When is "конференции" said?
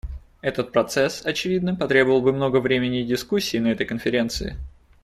3.85-4.57